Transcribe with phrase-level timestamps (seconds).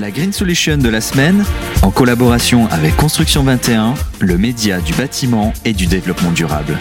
[0.00, 1.44] La Green Solution de la semaine,
[1.82, 6.76] en collaboration avec Construction 21, le média du bâtiment et du développement durable.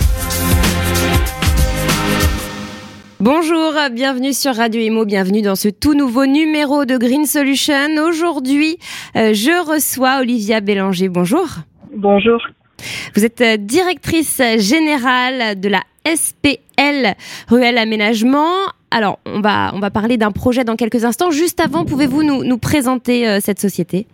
[3.20, 8.04] Bonjour, bienvenue sur Radio Imo, bienvenue dans ce tout nouveau numéro de Green Solution.
[8.04, 8.78] Aujourd'hui,
[9.16, 11.10] euh, je reçois Olivia Bélanger.
[11.10, 11.48] Bonjour.
[11.96, 12.42] Bonjour.
[13.16, 17.14] Vous êtes euh, directrice générale de la SPL
[17.48, 18.50] Ruelle Aménagement.
[18.94, 21.32] Alors, on va, on va parler d'un projet dans quelques instants.
[21.32, 24.06] Juste avant, pouvez-vous nous, nous présenter euh, cette société?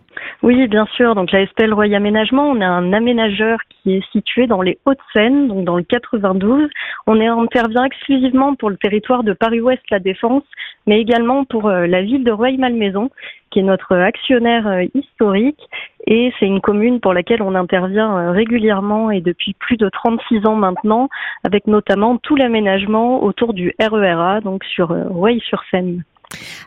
[0.41, 1.15] Oui, bien sûr.
[1.15, 5.49] Donc la SPL Roy Aménagement, on est un aménageur qui est situé dans les Hauts-de-Seine,
[5.49, 6.69] donc dans le 92.
[7.07, 10.43] On intervient exclusivement pour le territoire de Paris-Ouest, la Défense,
[10.87, 13.09] mais également pour euh, la ville de Rueil-Malmaison,
[13.51, 15.59] qui est notre actionnaire euh, historique.
[16.07, 20.45] Et c'est une commune pour laquelle on intervient euh, régulièrement et depuis plus de 36
[20.47, 21.09] ans maintenant,
[21.43, 26.03] avec notamment tout l'aménagement autour du RERA, donc sur Rueil-sur-Seine.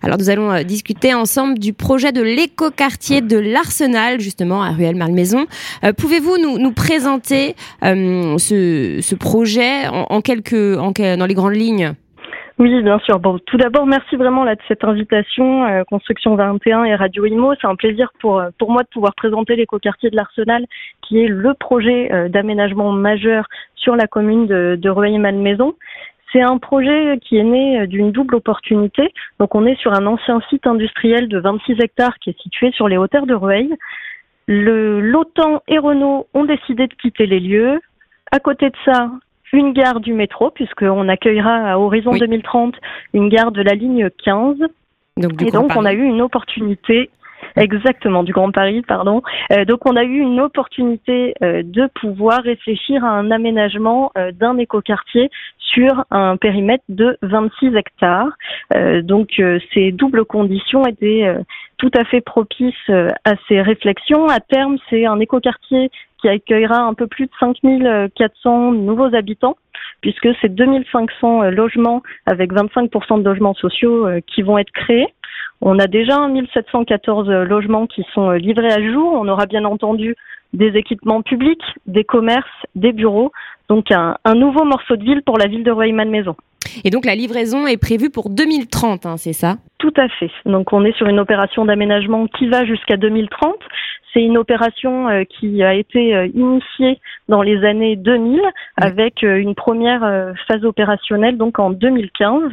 [0.02, 5.46] Alors nous allons euh, discuter ensemble du projet de l'écoquartier de l'Arsenal, justement à Ruelle-Malmaison.
[5.84, 7.54] Euh, pouvez-vous nous, présenter
[7.84, 11.92] euh, ce, projet en, quelques, dans les grandes lignes?
[12.58, 13.18] Oui, bien sûr.
[13.18, 17.54] Bon, tout d'abord, merci vraiment là, de cette invitation, Construction 21 et Radio Imo.
[17.60, 20.66] C'est un plaisir pour, pour moi de pouvoir présenter l'écoquartier de l'Arsenal,
[21.02, 25.74] qui est le projet d'aménagement majeur sur la commune de, de Rueil-Malmaison.
[26.32, 29.12] C'est un projet qui est né d'une double opportunité.
[29.38, 32.88] Donc on est sur un ancien site industriel de 26 hectares qui est situé sur
[32.88, 33.74] les hauteurs de Rueil.
[34.46, 37.80] Le L'OTAN et Renault ont décidé de quitter les lieux.
[38.30, 39.10] À côté de ça,
[39.52, 42.74] une gare du métro, puisqu'on accueillera à horizon 2030
[43.12, 44.56] une gare de la ligne 15.
[45.18, 47.10] et donc on a eu une opportunité
[47.56, 49.22] Exactement, du Grand Paris, pardon.
[49.52, 54.32] Euh, donc on a eu une opportunité euh, de pouvoir réfléchir à un aménagement euh,
[54.32, 58.28] d'un écoquartier sur un périmètre de 26 hectares.
[59.02, 59.40] donc
[59.72, 61.34] ces doubles conditions étaient
[61.78, 64.26] tout à fait propices à ces réflexions.
[64.26, 65.90] À terme, c'est un écoquartier
[66.20, 69.56] qui accueillera un peu plus de 5400 nouveaux habitants
[70.02, 75.08] puisque c'est 2500 logements avec 25% de logements sociaux qui vont être créés.
[75.64, 79.12] On a déjà 1714 logements qui sont euh, livrés à jour.
[79.14, 80.16] On aura bien entendu
[80.52, 83.30] des équipements publics, des commerces, des bureaux.
[83.68, 86.34] Donc un, nouveau morceau de ville pour la ville de Rueil-Malmaison.
[86.84, 89.56] Et donc la livraison est prévue pour 2030, hein, c'est ça?
[89.78, 90.30] Tout à fait.
[90.46, 93.54] Donc on est sur une opération d'aménagement qui va jusqu'à 2030.
[94.12, 96.98] C'est une opération euh, qui a été euh, initiée
[97.28, 98.42] dans les années 2000
[98.76, 102.48] avec une première phase opérationnelle donc en 2015 euh,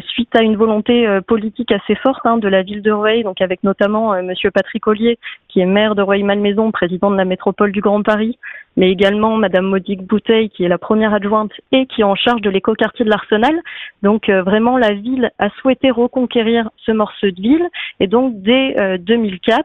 [0.00, 3.40] suite à une volonté euh, politique assez forte hein, de la ville de Rueil, donc
[3.40, 5.18] avec notamment euh, Monsieur Patrick Ollier,
[5.48, 8.38] qui est maire de Rueil-Malmaison, président de la métropole du Grand Paris,
[8.76, 12.40] mais également Madame Modique Bouteille, qui est la première adjointe et qui est en charge
[12.40, 13.60] de l'écoquartier de l'Arsenal.
[14.02, 17.68] Donc vraiment, la ville a souhaité reconquérir ce morceau de ville,
[18.00, 19.64] et donc dès 2004,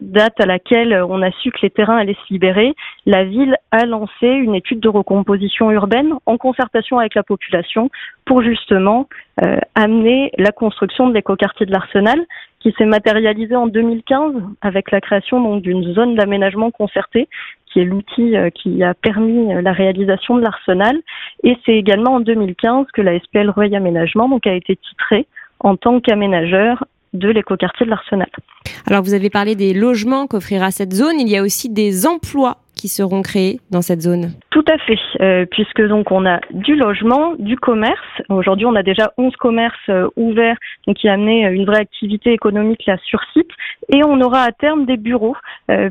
[0.00, 2.74] date à laquelle on a su que les terrains allaient se libérer,
[3.06, 7.90] la ville a lancé une étude de recomposition urbaine en concertation avec la population
[8.24, 9.08] pour justement
[9.44, 12.20] euh, amener la construction de l'écoquartier de l'Arsenal
[12.60, 17.28] qui s'est matérialisée en 2015 avec la création donc d'une zone d'aménagement concerté
[17.72, 20.96] qui est l'outil euh, qui a permis euh, la réalisation de l'Arsenal.
[21.42, 25.26] Et c'est également en 2015 que la SPL Rueil Aménagement donc a été titrée
[25.60, 28.28] en tant qu'aménageur de l'écoquartier de l'Arsenal.
[28.86, 32.58] Alors vous avez parlé des logements qu'offrira cette zone, il y a aussi des emplois
[32.80, 34.30] qui seront créés dans cette zone.
[34.48, 38.22] Tout à fait, euh, puisque donc on a du logement, du commerce.
[38.30, 40.56] Aujourd'hui, on a déjà 11 commerces euh, ouverts,
[40.86, 43.50] donc qui amené euh, une vraie activité économique là sur site,
[43.92, 45.36] et on aura à terme des bureaux,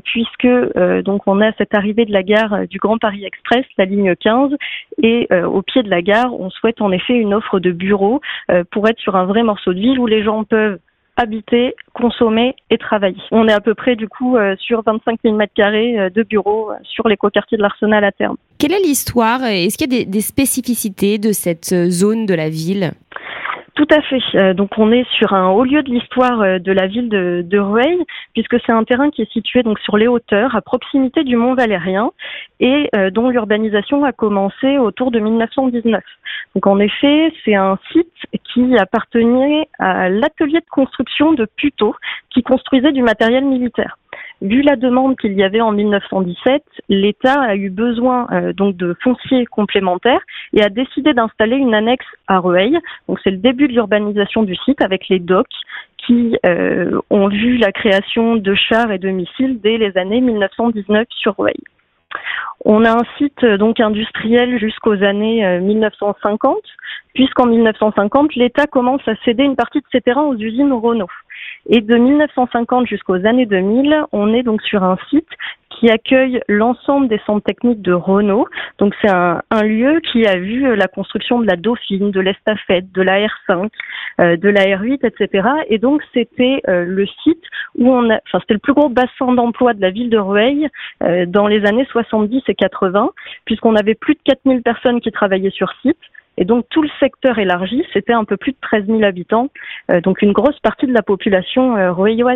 [0.05, 0.47] puisque
[1.03, 4.51] donc on a cette arrivée de la gare du Grand Paris Express, la ligne 15,
[5.03, 8.21] et au pied de la gare, on souhaite en effet une offre de bureaux
[8.71, 10.79] pour être sur un vrai morceau de ville où les gens peuvent
[11.19, 13.21] habiter, consommer et travailler.
[13.31, 16.23] On est à peu près du coup euh, sur 25 000 mètres carrés euh, de
[16.23, 18.37] bureaux euh, sur l'écoquartier de l'Arsenal à terme.
[18.57, 19.43] Quelle est l'histoire?
[19.43, 22.91] Est-ce qu'il y a des spécificités de cette zone de la ville?
[23.79, 24.19] Tout à fait.
[24.35, 27.45] Euh, donc on est sur un haut lieu de l'histoire euh, de la ville de,
[27.47, 27.97] de Rueil,
[28.33, 31.53] puisque c'est un terrain qui est situé donc sur les hauteurs, à proximité du Mont
[31.53, 32.11] Valérien,
[32.59, 36.03] et euh, dont l'urbanisation a commencé autour de 1919.
[36.55, 38.11] Donc en effet, c'est un site
[38.51, 41.95] qui appartenait à l'atelier de construction de Puteaux,
[42.31, 43.97] qui construisait du matériel militaire.
[44.41, 48.95] Vu la demande qu'il y avait en 1917, l'État a eu besoin euh, donc de
[49.03, 50.21] fonciers complémentaires
[50.53, 52.79] et a décidé d'installer une annexe à Rueil.
[53.23, 55.47] C'est le début de l'urbanisation du site avec les docks
[55.97, 61.05] qui euh, ont vu la création de chars et de missiles dès les années 1919
[61.09, 61.59] sur Rueil.
[62.63, 66.57] On a un site donc industriel jusqu'aux années 1950,
[67.13, 71.07] puisqu'en 1950, l'État commence à céder une partie de ses terrains aux usines Renault.
[71.67, 75.27] Et de 1950 jusqu'aux années 2000, on est donc sur un site
[75.69, 78.47] qui accueille l'ensemble des centres techniques de Renault.
[78.79, 83.01] Donc c'est un, lieu qui a vu la construction de la Dauphine, de l'Estafette, de
[83.01, 83.69] la R5,
[84.19, 85.47] euh, de la R8, etc.
[85.67, 87.43] Et donc c'était euh, le site
[87.75, 90.67] où on a, enfin c'était le plus gros bassin d'emploi de la ville de Rueil
[91.03, 93.11] euh, dans les années 70 et 80,
[93.45, 95.97] puisqu'on avait plus de 4000 personnes qui travaillaient sur site.
[96.39, 99.49] Et donc tout le secteur élargi, c'était un peu plus de 13 000 habitants,
[99.91, 101.91] euh, donc une grosse partie de la population euh,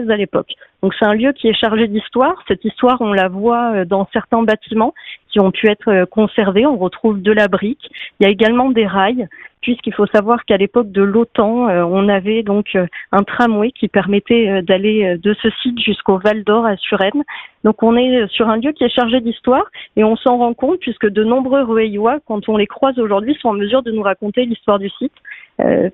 [0.09, 0.51] à l'époque.
[0.81, 2.35] Donc c'est un lieu qui est chargé d'histoire.
[2.49, 4.93] Cette histoire, on la voit euh, dans certains bâtiments
[5.33, 6.65] qui ont pu être euh, conservés.
[6.65, 7.89] On retrouve de la brique.
[8.19, 9.27] Il y a également des rails
[9.61, 13.87] puisqu'il faut savoir qu'à l'époque de l'OTAN, euh, on avait donc euh, un tramway qui
[13.87, 17.23] permettait d'aller de ce site jusqu'au Val d'Or à Suresnes.
[17.63, 19.65] Donc on est sur un lieu qui est chargé d'histoire
[19.95, 23.49] et on s'en rend compte puisque de nombreux Rueillois, quand on les croise aujourd'hui, sont
[23.49, 25.13] en mesure de nous raconter l'histoire du site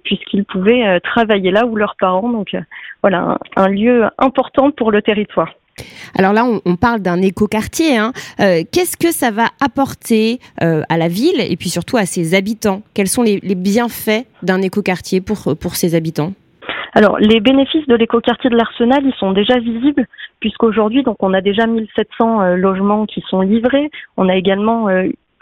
[0.03, 2.29] puisqu'ils pouvaient travailler là ou leurs parents.
[2.29, 2.55] Donc
[3.03, 5.53] voilà, un lieu important pour le territoire.
[6.17, 7.97] Alors là, on, parle d'un écoquartier.
[7.97, 8.13] Hein.
[8.39, 12.35] Euh, qu'est-ce que ça va apporter euh, à la ville et puis surtout à ses
[12.35, 12.81] habitants?
[12.93, 16.33] Quels sont les, bienfaits d'un écoquartier pour, pour ses habitants?
[16.93, 20.07] Alors, les bénéfices de l'écoquartier de l'Arsenal, ils sont déjà visibles,
[20.39, 23.91] puisqu'aujourd'hui, donc, on a déjà 1700 euh, logements qui sont livrés.
[24.17, 24.87] On a également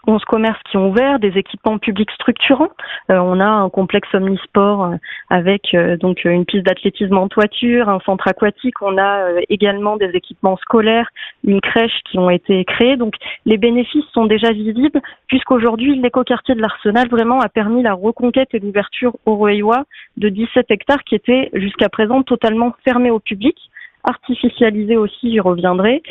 [0.08, 2.72] 11 commerces qui ont ouvert, des équipements publics structurants.
[3.12, 4.96] Euh, on a un complexe omnisport euh,
[5.30, 8.82] avec euh, donc une piste d'athlétisme en toiture, un centre aquatique.
[8.82, 11.10] On a également des équipements scolaires,
[11.44, 12.96] une crèche qui ont été créés.
[12.96, 13.16] Donc
[13.46, 18.60] les bénéfices sont déjà visibles puisqu'aujourd'hui l'écoquartier de l'Arsenal vraiment a permis la reconquête et
[18.60, 19.84] l'ouverture au Royois
[20.16, 23.58] de 17 hectares qui étaient jusqu'à présent totalement fermés au public
[24.06, 26.02] artificialisés aussi, j'y reviendrai.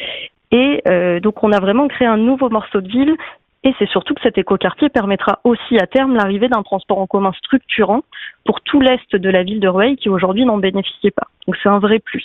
[0.52, 0.82] Et
[1.22, 3.16] donc on a vraiment créé un nouveau morceau de ville
[3.64, 7.32] et c'est surtout que cet écoquartier permettra aussi à terme l'arrivée d'un transport en commun
[7.32, 8.03] structurant
[8.44, 11.26] pour tout l'est de la ville de Rueil qui aujourd'hui n'en bénéficiait pas.
[11.47, 12.25] Donc c'est un vrai plus.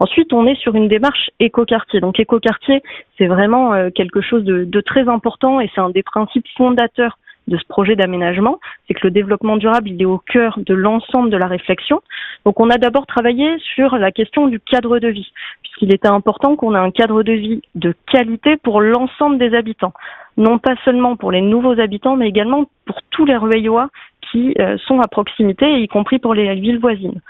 [0.00, 2.00] Ensuite, on est sur une démarche écoquartier.
[2.00, 2.82] Donc écoquartier,
[3.18, 7.18] c'est vraiment euh, quelque chose de, de très important et c'est un des principes fondateurs
[7.50, 11.36] de ce projet d'aménagement, c'est que le développement durable, est au cœur de l'ensemble de
[11.36, 12.00] la réflexion.
[12.46, 15.30] Donc on a d'abord travaillé sur la question du cadre de vie,
[15.62, 19.92] puisqu'il était important qu'on ait un cadre de vie de qualité pour l'ensemble des habitants
[20.40, 23.88] non pas seulement pour les nouveaux habitants, mais également pour tous les Rueillois
[24.30, 27.20] qui euh, sont à proximité, y compris pour les villes voisines.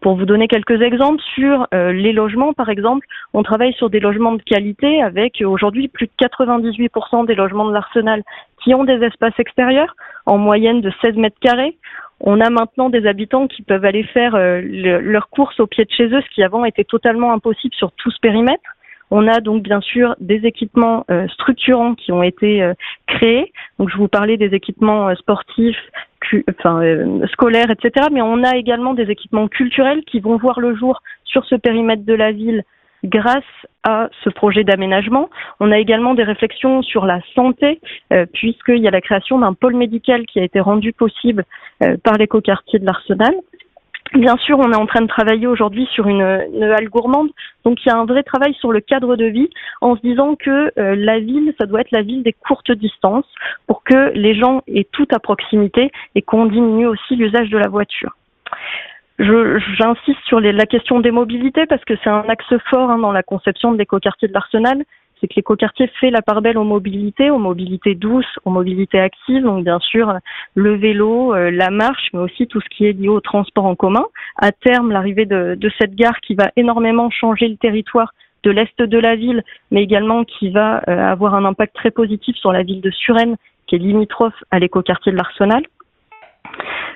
[0.00, 4.00] Pour vous donner quelques exemples sur euh, les logements, par exemple, on travaille sur des
[4.00, 8.22] logements de qualité avec euh, aujourd'hui plus de 98% des logements de l'Arsenal
[8.68, 11.78] qui ont des espaces extérieurs, en moyenne de 16 mètres carrés.
[12.20, 16.08] On a maintenant des habitants qui peuvent aller faire leurs courses au pied de chez
[16.08, 18.76] eux, ce qui avant était totalement impossible sur tout ce périmètre.
[19.10, 22.74] On a donc bien sûr des équipements euh, structurants qui ont été euh,
[23.06, 23.54] créés.
[23.78, 25.80] Donc je vous parlais des équipements euh, sportifs,
[27.32, 28.08] scolaires, etc.
[28.12, 32.04] Mais on a également des équipements culturels qui vont voir le jour sur ce périmètre
[32.04, 32.64] de la ville
[33.04, 33.44] grâce
[33.84, 35.30] à ce projet d'aménagement.
[35.60, 37.80] On a également des réflexions sur la santé,
[38.32, 41.44] puisqu'il y a la création d'un pôle médical qui a été rendu possible
[42.02, 43.34] par l'écoquartier de l'Arsenal.
[44.14, 47.28] Bien sûr, on est en train de travailler aujourd'hui sur une, halle gourmande,
[47.64, 49.50] donc il y a un vrai travail sur le cadre de vie
[49.82, 53.28] en se disant que euh, la ville, ça doit être la ville des courtes distances
[53.66, 57.68] pour que les gens aient tout à proximité et qu'on diminue aussi l'usage de la
[57.68, 58.16] voiture.
[59.18, 63.22] J'insiste sur la question des mobilités parce que c'est un axe fort hein, dans la
[63.22, 64.84] conception de l'écoquartier de l'Arsenal
[65.20, 69.42] c'est que l'écoquartier fait la part belle aux mobilités, aux mobilités douces, aux mobilités actives,
[69.42, 70.18] donc bien sûr
[70.54, 73.74] le vélo, euh, la marche, mais aussi tout ce qui est lié au transport en
[73.74, 74.04] commun.
[74.36, 78.12] À terme, l'arrivée de, cette gare qui va énormément changer le territoire
[78.44, 82.36] de l'est de la ville, mais également qui va euh, avoir un impact très positif
[82.36, 85.62] sur la ville de Suresnes, qui est limitrophe à l'écoquartier de l'Arsenal.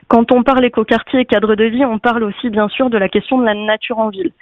[0.09, 3.09] Quand on parle écoquartier et cadre de vie, on parle aussi bien sûr de la
[3.09, 4.33] question de la nature en ville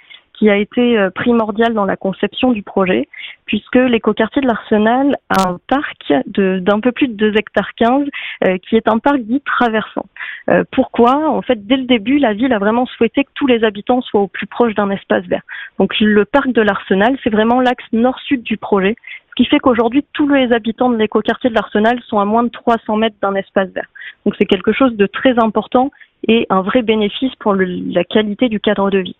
[0.41, 3.07] qui a été euh, primordial dans la conception du projet,
[3.45, 8.07] puisque l'écoquartier de l'Arsenal a un parc d'un peu plus de 2 hectares 15,
[8.47, 10.07] euh, qui est un parc dit traversant.
[10.49, 11.29] Euh, pourquoi?
[11.29, 14.21] En fait, dès le début, la ville a vraiment souhaité que tous les habitants soient
[14.21, 15.43] au plus proche d'un espace vert.
[15.77, 18.95] Donc le parc de l'Arsenal, c'est vraiment l'axe nord-sud du projet,
[19.29, 22.49] ce qui fait qu'aujourd'hui, tous les habitants de l'écoquartier de l'Arsenal sont à moins de
[22.49, 23.87] 300 mètres d'un espace vert.
[24.25, 25.91] Donc c'est quelque chose de très important
[26.27, 29.15] et un vrai bénéfice pour la qualité du cadre de vie.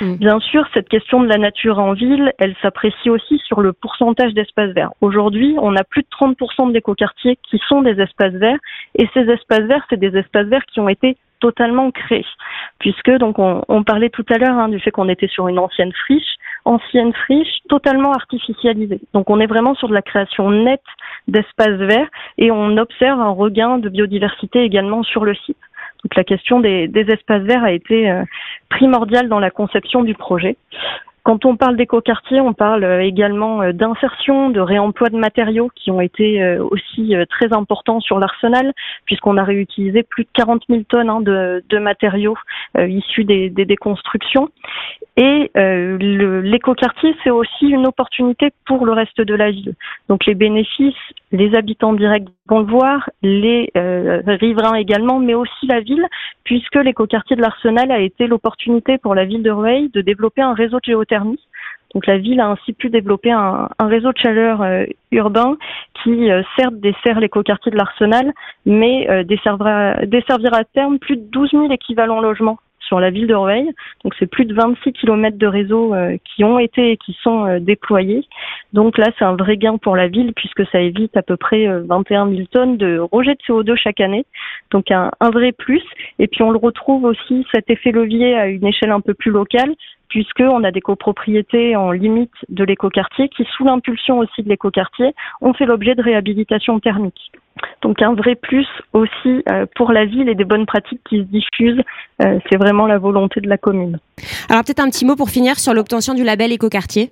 [0.00, 0.14] Mm.
[0.16, 4.34] Bien sûr, cette question de la nature en ville, elle s'apprécie aussi sur le pourcentage
[4.34, 4.92] d'espaces verts.
[5.00, 8.58] Aujourd'hui, on a plus de 30% de l'écoquartier qui sont des espaces verts,
[8.96, 12.24] et ces espaces verts, c'est des espaces verts qui ont été totalement créés,
[12.78, 15.92] puisque donc on, parlait tout à l'heure hein, du fait qu'on était sur une ancienne
[15.92, 16.36] friche.
[16.64, 19.00] anciennes friches totalement artificialisées.
[19.12, 20.80] Donc on est vraiment sur de la création nette
[21.26, 22.08] d'espaces verts
[22.38, 25.58] et on observe un regain de biodiversité également sur le site.
[26.04, 28.24] Donc la question des, espaces verts a été euh,
[28.68, 30.56] primordiale dans la conception du projet.
[31.24, 35.92] Quand on parle d'écoquartier, on parle euh, également euh, d'insertion, de réemploi de matériaux qui
[35.92, 38.72] ont été euh, aussi très importants sur l'arsenal,
[39.04, 42.36] puisqu'on a réutilisé plus de 40 000 tonnes hein, de, matériaux
[42.78, 44.50] issus des, des, déconstructions.
[45.16, 49.74] Et l'écoquartier, c'est aussi une opportunité pour le reste de la ville.
[50.08, 50.94] Donc les bénéfices,
[51.32, 56.06] les habitants directs vont voir, les riverains également, mais aussi la ville,
[56.44, 60.54] puisque l'écoquartier de l'Arsenal a été l'opportunité pour la ville de Rueil de développer un
[60.54, 61.40] réseau de géothermie.
[61.94, 65.56] Donc la ville a ainsi pu développer un, réseau de chaleur euh, urbain
[66.02, 68.32] qui euh, certes dessert l'écoquartier de l'Arsenal,
[68.64, 72.58] mais euh, desservira, desservira à terme plus de 12 000 équivalents logements
[72.92, 73.32] sur la ville de.
[73.32, 75.94] Donc c'est plus de 26 km de réseau
[76.24, 78.28] qui ont été et qui sont déployés.
[78.74, 81.66] Donc là c'est un vrai gain pour la ville puisque ça évite à peu près
[81.66, 84.26] 21 000 tonnes de rejet de CO2 chaque année.
[84.70, 85.82] Donc un, un vrai plus.
[86.18, 89.30] Et puis on le retrouve aussi cet effet levier à une échelle un peu plus
[89.30, 89.74] locale
[90.12, 95.54] puisqu'on a des copropriétés en limite de l'écoquartier qui, sous l'impulsion aussi de l'écoquartier, ont
[95.54, 97.32] fait l'objet de réhabilitation thermique.
[97.80, 101.22] Donc un vrai plus aussi euh, pour la ville et des bonnes pratiques qui se
[101.22, 101.82] diffusent,
[102.22, 103.98] euh, c'est vraiment la volonté de la commune.
[104.50, 107.10] Alors peut-être un petit mot pour finir sur l'obtention du label écoquartier?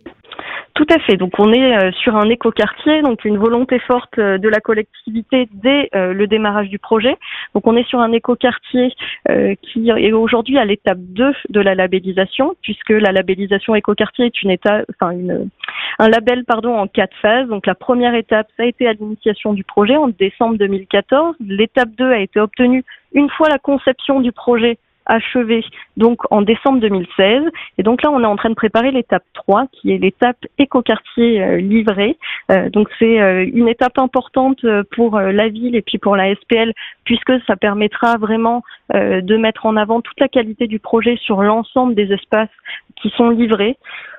[0.74, 1.16] Tout à fait.
[1.16, 5.48] Donc on est euh, sur un écoquartier, donc une volonté forte euh, de la collectivité
[5.52, 7.16] dès euh, le démarrage du projet.
[7.54, 8.92] Donc on est sur un écoquartier
[9.62, 14.50] qui est aujourd'hui à l'étape 2 de la labellisation, puisque la labellisation écoquartier est une
[14.50, 15.48] étape, enfin une,
[15.98, 17.48] un label pardon en quatre phases.
[17.48, 21.36] Donc la première étape, ça a été à l'initiation du projet en décembre 2014.
[21.40, 24.78] L'étape 2 a été obtenue une fois la conception du projet
[25.10, 25.64] achevé
[25.96, 27.42] donc en décembre 2016.
[27.78, 31.42] Et donc là, on est en train de préparer l'étape 3, qui est l'étape écoquartier
[31.42, 32.16] euh, livré.
[32.50, 36.72] Euh, donc c'est euh, une étape importante pour la ville et puis pour la SPL,
[37.04, 38.62] puisque ça permettra vraiment
[38.92, 42.48] de mettre en avant toute la qualité du projet sur l'ensemble des espaces
[42.96, 43.76] qui sont livrés.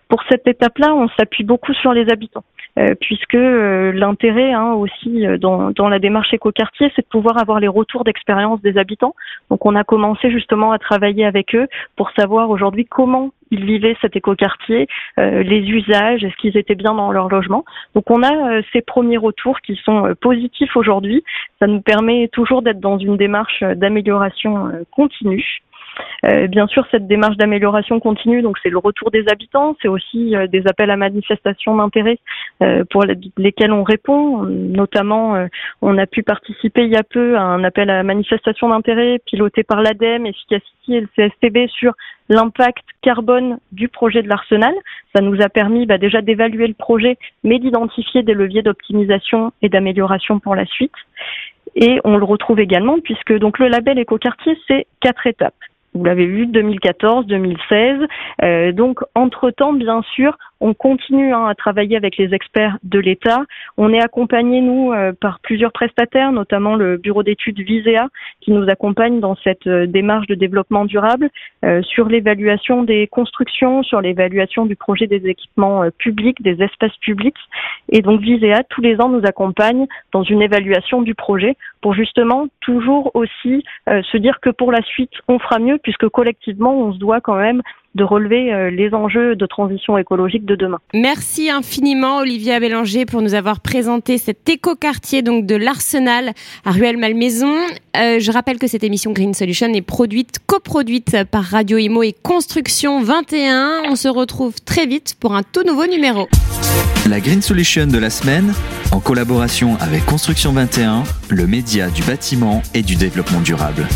[0.07, 2.43] Pour cette étape-là, on s'appuie beaucoup sur les habitants.
[2.79, 7.59] Euh, puisque euh, l'intérêt hein, aussi euh, dans, la démarche écoquartier, c'est de pouvoir avoir
[7.59, 9.13] les retours d'expérience des habitants.
[9.49, 13.97] Donc on a commencé justement à travailler avec eux pour savoir aujourd'hui comment ils vivaient
[13.99, 14.87] cet écoquartier,
[15.19, 17.65] euh, les usages, est-ce qu'ils étaient bien dans leur logement.
[17.93, 21.25] Donc on a ces premiers retours qui sont positifs aujourd'hui.
[21.59, 25.61] Ça nous permet toujours d'être dans une démarche d'amélioration continue.
[26.25, 30.35] Euh, bien sûr, cette démarche d'amélioration continue, donc c'est le retour des habitants, c'est aussi
[30.35, 32.19] euh, des appels à manifestation d'intérêt
[32.61, 33.05] euh, pour
[33.37, 34.43] lesquels on répond.
[34.43, 35.47] Notamment,
[35.81, 39.63] on a pu participer il y a peu à un appel à manifestation d'intérêt piloté
[39.63, 41.93] par l'ADEME, Efficacity et le CSTB sur
[42.29, 44.73] l'impact carbone du projet de l'Arsenal.
[45.15, 49.69] Ça nous a permis bah, déjà d'évaluer le projet, mais d'identifier des leviers d'optimisation et
[49.69, 50.93] d'amélioration pour la suite.
[51.75, 55.55] Et on le retrouve également puisque donc le label écoquartier, c'est quatre étapes.
[55.93, 57.99] Vous l'avez vu, 2014, 2016.
[58.43, 63.41] Euh, donc, entre-temps, bien sûr, on continue hein, à travailler avec les experts de l'État.
[63.77, 68.07] On est accompagné, nous, euh, par plusieurs prestataires, notamment le bureau d'études Visea,
[68.41, 71.29] qui nous accompagne dans cette euh, démarche de développement durable
[71.65, 77.35] euh, sur l'évaluation des constructions, sur l'évaluation du projet des équipements publics, des espaces publics.
[77.89, 82.45] Et donc, Visea, tous les ans, nous accompagne dans une évaluation du projet pour justement
[82.61, 86.99] toujours aussi se dire que pour la suite, on fera mieux, puisque collectivement, on se
[86.99, 87.61] doit quand même
[87.95, 90.79] de relever euh, les enjeux de transition écologique de demain.
[90.93, 96.31] Merci infiniment Olivier Bélanger pour nous avoir présenté cet écoquartier donc de l'Arsenal
[96.65, 97.53] à Ruelle-Malmaison.
[97.97, 102.13] Euh, je rappelle que cette émission Green Solution est produite, coproduite par Radio Imo et
[102.13, 103.83] Construction 21.
[103.89, 106.29] On se retrouve très vite pour un tout nouveau numéro.
[107.09, 108.53] La Green Solution de la semaine,
[108.91, 113.87] en collaboration avec Construction 21, le média du bâtiment et du développement durable.